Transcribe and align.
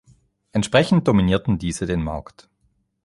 Entsprechend 0.51 1.07
dominierten 1.07 1.59
diese 1.59 1.85
den 1.85 2.03
Markt. 2.03 2.49